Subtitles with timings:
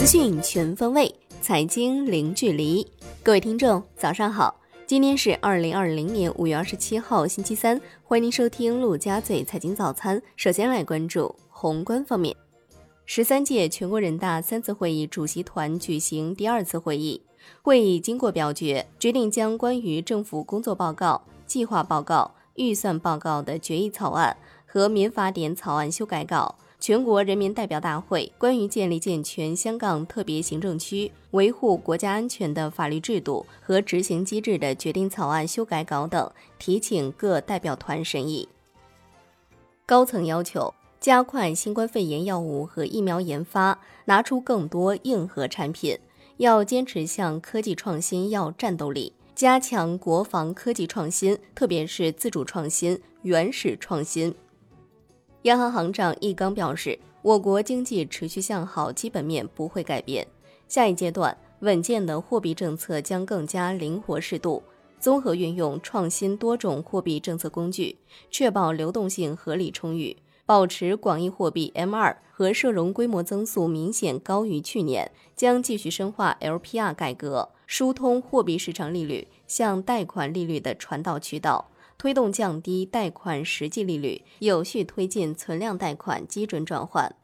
[0.00, 2.90] 资讯全方位，财经零距离。
[3.22, 4.58] 各位听众，早上好！
[4.86, 7.78] 今天是二零二零年五月二十七号，星期三。
[8.02, 10.22] 欢迎您收听陆家嘴财经早餐。
[10.36, 12.34] 首先来关注宏观方面，
[13.04, 17.20] 十三届全国人大三次会议主席团举行第二次会议，
[17.60, 26.56] 会议经过表决，决定将关于政府工作报告、计划报告、预算报告的决议草案和民法典草案修改稿。
[26.80, 38.48] 全国人民代表大会关于建立健全香港特别行政区维护国家安全的法律制度和执行机制的决定草案修改稿等，提请各代表团审议。
[39.84, 45.98] 高层要求加快新冠肺炎药物和疫苗研发，拿出更多硬核产品，
[46.38, 54.34] 要坚持向科技创新要战斗力，加强国防科技创新，特别是自主创新、原始创新。
[55.44, 60.26] 央行行长易纲表示，我国经济持续向好，基本面不会改变。
[60.68, 64.62] 下一阶段，稳健的货币政策将更加灵活适度，
[64.98, 67.96] 综合运用创新多种货币政策工具，
[68.30, 75.10] 确保流动性合理充裕，保持广义货币 M2 和社融规模增速明显高于去年。
[75.34, 81.69] 将继续深化 LPR 改革，疏通货币市场利率向贷款利率的传导渠道。
[82.00, 87.14] 推动降低贷款实际利率，有序推进存量贷款基准转换。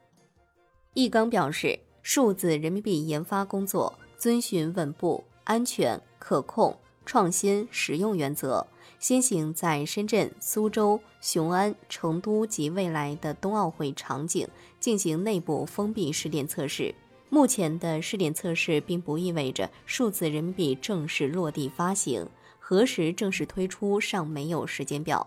[0.93, 8.67] 易纲表示，数字人民币研发工作遵循稳步、安全、可控、创新、实用原则，
[8.99, 14.47] 先行在深圳、苏州、雄安、成都及未来的冬奥会场景
[14.79, 16.93] 进行内部封闭试点测试。
[17.29, 22.29] 目前的试点测试并不意味着数字人民币正式落地发行。
[22.69, 25.25] 何时正式推出尚没有时间表。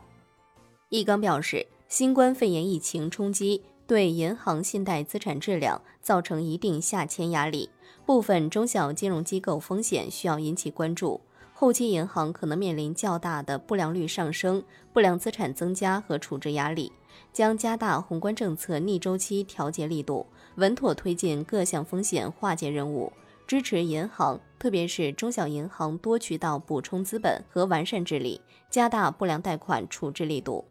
[0.90, 7.70] 易纲表示，新冠肺炎疫情冲击对银行信贷资产质量造成一定下签压力，
[8.04, 11.18] 部分中小金融机构风险需要引起关注。
[11.54, 14.62] 后期银行可能面临较大的不良率上升、
[14.92, 16.92] 不良资产增加和处置压力，
[17.32, 20.26] 将加大宏观政策逆周期调节力度，
[20.56, 23.10] 稳妥推进各项风险化解任务。
[23.50, 28.40] 支持银行，特别是中小银行多渠道补充资本和完善治理，
[28.70, 30.66] 加大不良贷款处置力度。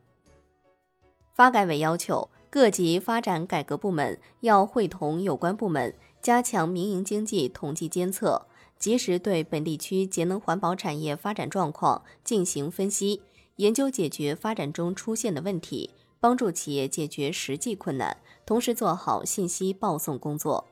[1.33, 8.47] 发改委要求各级发展改革部门要会同有关部门，加强民营经济统计监测，
[8.77, 13.21] 及时对本地区节能环保产业发展状况进行分析，
[13.57, 15.89] 研究解决发展中出现的问题，
[16.21, 18.15] 帮助企业解决实际困难，
[18.45, 20.65] 同时做好信息报送工作。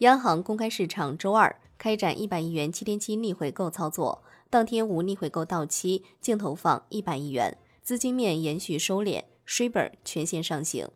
[0.00, 10.86] 央行公开市场周二开展一百亿元七天期逆回购操作，当天无逆回购到期，净投放一百亿元，资金面延续收敛，Shibor 全线上行。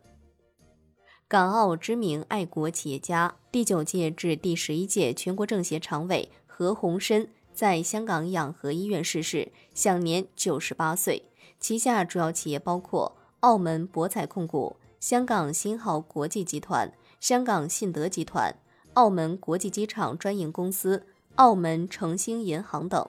[1.27, 11.23] 港澳知名爱国企业家、第九届至第十一届全国政协常委何鸿燊在香港养和医院逝世，享年九十八岁。
[11.59, 18.55] 旗下主要企业包括澳门博彩控股、香港新濠国际集团、香港信德集团。
[18.93, 23.07] 澳门国际机场专营公司、澳门诚兴银行等。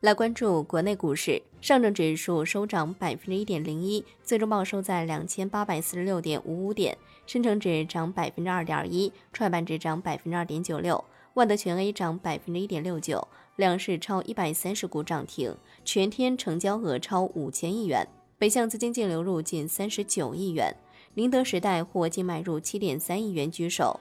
[0.00, 6.94] 来关注国内股市，上证指数收涨百分之一点零一，最终报收在两千八百四十六点五五点；
[7.26, 13.26] 深成指涨百分之二点一，创业板指涨百分之二点九六，万德全 A 涨百分之一点六九，
[13.56, 20.76] 两市超一百三十股涨停，全天成交额超五千亿元，北向资金净流入近三十九亿元，
[21.14, 23.98] 宁德时代获净买入七点三亿元居首。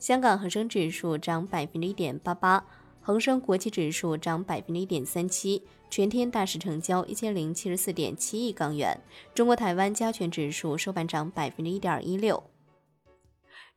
[0.00, 2.64] 香港恒生指数涨百分之一点八八，
[3.02, 8.98] 恒生国际指数涨百分之一点三七，全天大市成交一千零七十四点七亿港元。
[9.34, 12.42] 中国台湾加权指数收盘涨百分之一点一六。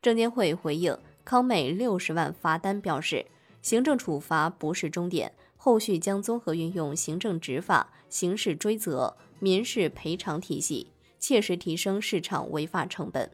[0.02, 3.26] 证监会回应康美六十万罚单表示，
[3.62, 10.88] 行政处罚不是终点，后续将综合运用行政执法、刑事追责、民事赔偿体系，
[11.20, 13.30] 切实提升市场违法成本。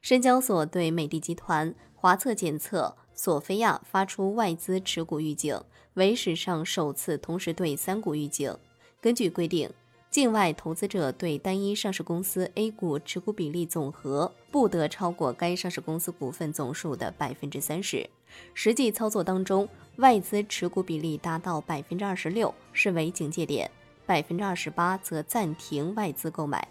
[0.00, 5.60] 深交所对美的集团、华测检测、索菲亚发出外资持股预警，
[5.94, 8.56] 为史上首次同时对三股预警。
[9.00, 9.70] 根据规定，
[10.10, 18.08] 境外投资者对单一上市公司 A 股持股比例总和不得超过该上市公司股份总数的百分之三十。
[18.54, 23.68] 实际操作当中，外资持股比例达到百分之二十六，视为警戒点；
[24.06, 26.66] 百分之二十八则暂停外资购买。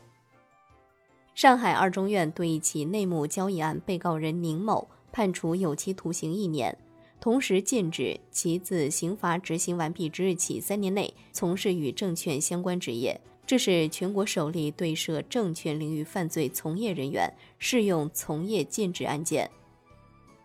[1.37, 6.75] 上海二中院对一起内幕交易案被告人宁某判处有期徒刑一年，
[7.19, 13.21] 同时禁止其自刑罚执行完毕之日起三年内从事与证券相关职业。
[13.45, 19.51] 这是全国首例对涉证券领域犯罪从业人员适用从业禁止案件。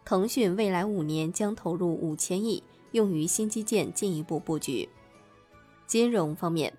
[0.05, 4.87] 腾讯未来五年将投入五千亿，用于新基建进一步布局。
[5.87, 6.71] 金融方面，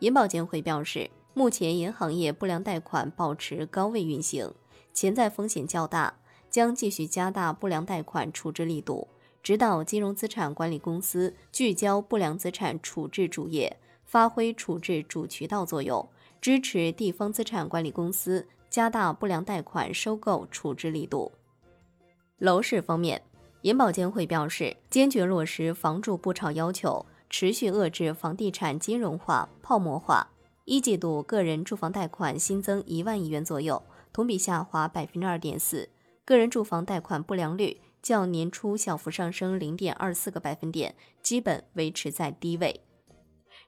[0.00, 4.54] 银保监会表示，目前银行业不良贷款保持高位运行，
[4.92, 6.14] 潜在风险较大，
[6.48, 9.08] 将继续加大不良贷款处置力度，
[9.42, 16.08] 指导金融资产管理公司聚焦不良资产处置主业，发挥处置主渠道作用，
[16.40, 21.32] 支持地方资产管理公司加大不良贷款收购处置力度。
[22.38, 23.20] 楼市方面，
[23.62, 30.28] 银保监会表示，坚决落实房住不炒要求，持续遏制房地产金融化、泡沫化。
[30.64, 33.82] 一季度个人住房贷款新增一万亿元左右，
[34.12, 35.90] 同比下滑百分之二点四。
[36.24, 42.80] 个人住房贷款不良率较年初小幅上升零点二四个百分点，基本维持在低位。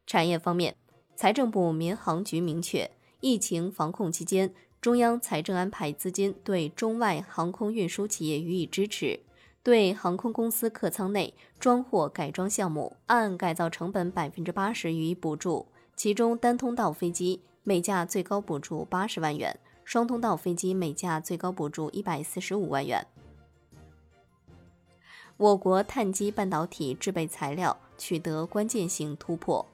[0.07, 0.75] 产业方面，
[1.15, 2.91] 财政部、民航局明确，
[3.21, 4.55] 疫情防控期间。
[4.81, 9.21] 中央财政安排资金对中外航空运输企业予以支持，
[9.63, 15.67] 对航空公司客舱内装货改装项目按改造成本百分之八十予以补助，
[15.97, 23.07] 其中单通道飞机每架最高补助八十万元，双通道飞机每架最高补助一百四十五万元。
[25.39, 29.65] 我国碳基半导体制备材料取得关键性突破。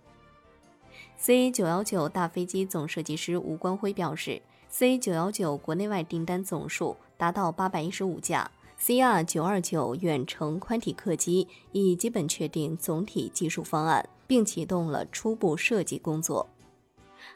[1.16, 4.40] C 九幺九大飞机总设计师吴光辉表示。
[4.74, 8.50] C 九幺九国内外订单总数达到八百一十五架
[8.84, 16.49] ，CR 九二九远程宽体客机已基本确定总体技术方案，并启动了初步设计工作。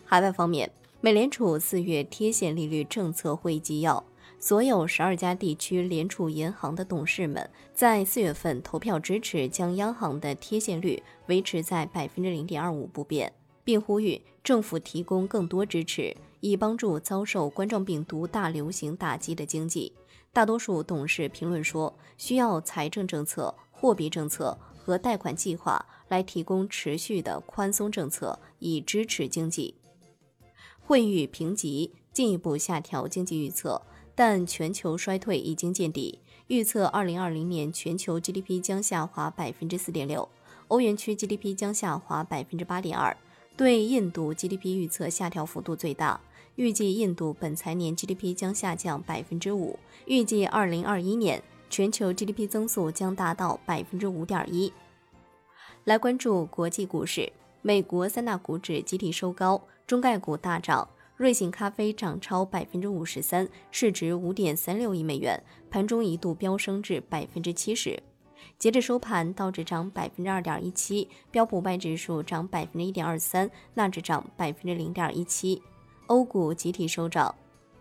[0.04, 0.68] 海外方面，
[1.00, 4.04] 美联储四月贴现利率政策会议纪要，
[4.40, 13.32] 所有十二家地区联储银行的董事们在四月份投票支持将央行的贴现率维持在百分之零点二五不变，
[13.62, 16.16] 并呼吁政府提供更多支持。
[16.48, 19.92] 以帮助遭受冠状病毒大流行打击的经济。
[20.32, 29.74] 大多数董事评论说，需要财政政策、货币政策和贷款计划来提供持续的宽松政策，以支持经济。
[30.80, 33.82] 惠誉评级进一步下调经济预测，
[34.14, 40.28] 但全球衰退已经见底，预测2020年全球 GDP 将下滑4.6%，
[40.68, 43.16] 欧元区 GDP 将下滑8.2%，
[43.56, 46.20] 对印度 GDP 预测下调幅度最大。
[46.56, 54.72] 预计印度本财年 GDP 将下降百分之五，预计二零二一年全球 GDP 增速将达到百分之五点一。
[55.84, 57.30] 来关注国际股市，
[57.60, 60.88] 美国三大股指集体收高，中概股大涨，
[61.18, 68.02] 瑞幸咖啡涨超百分之五十三，市值五点三六亿美元，盘中一度飙升至百分之七十。
[68.58, 75.60] 截至收盘，道指涨百分之二点一七，标普五百指数涨百分之一点二三，纳指涨百分之零点一七。
[76.06, 77.34] 欧股集体收涨，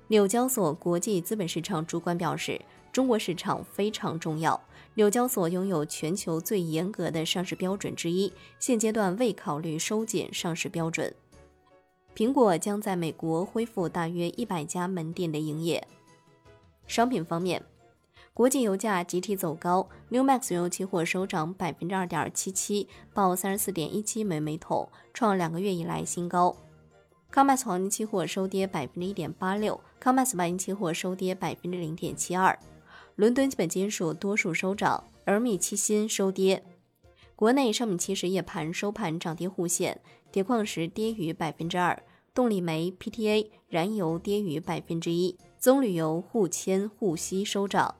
[0.08, 2.60] 纽交所国际资本市场主管表示，
[2.92, 4.60] 中国市场非常重要。
[4.96, 11.14] 纽交所拥有全球最严格的上市标准之一，现阶段未考虑收紧上市标准。
[12.16, 15.86] 苹果将在美国恢复大约一百家门店的营业。
[16.88, 17.62] 商品方面，
[18.34, 26.56] 国际油价集体走高，New Max 原油期货收涨百分之二点七七，报三十四点一七美每桶，创两个月以来新高。
[27.36, 32.58] 康麦斯黄金期货收跌百分之一点八六，康麦斯白银期货收跌百分之零点七二。
[33.18, 36.64] 伦敦基本金属多数收涨，而米期锌收跌。
[37.36, 40.00] 国内商品期实夜盘收盘涨跌互现，
[40.32, 42.02] 铁矿石跌逾百分之二，
[42.34, 47.96] 动力煤、PTA、燃油跌逾百分之一，棕榈油、沪铅、沪锡收涨。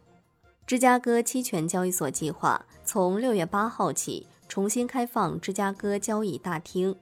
[0.66, 6.96] 芝加哥期权交易所计划从六月八号起重新开放芝加哥交易大厅。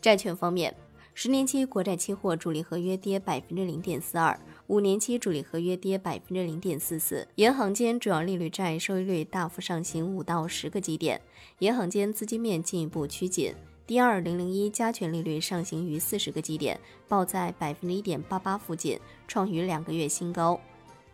[0.00, 0.74] 债券方面。
[1.18, 7.26] 十年期国债期货主力合约跌百分之零点四二，五年期主力合约跌百分之零点四四。
[7.36, 11.18] 银行间主要利率债收益率大幅上行五到十个基点，
[11.60, 13.54] 银行间资金面进一步趋紧。
[13.86, 20.60] D 二零零一加权利率上行于四十个基点，报在百分之一点八八附近，创于两个月新高。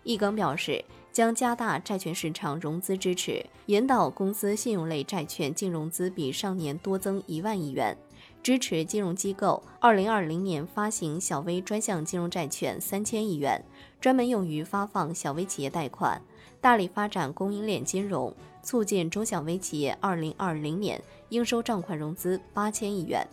[0.02, 7.96] 易纲表示，将加大债券市场融资支持，引导公司信用类债券净融资比上年多增一万亿元。
[8.42, 13.64] 支持金融机构二零二零年发行小微专项金融债券三千亿元，
[14.00, 16.20] 专门用于发放小微企业贷款，
[16.60, 23.24] 大力发展供应链金融，促进中小微企业二零二零年应收账款融资八千亿元。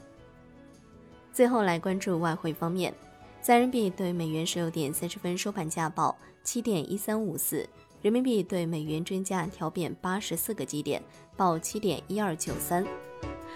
[1.33, 2.93] 最后来关注外汇方面，
[3.41, 7.67] 在人民币对美元十六点三十分收盘价报七点一三五四，
[8.03, 11.01] 人民币对美元均价调贬八十四个基点，
[11.35, 12.85] 报七点一二九三。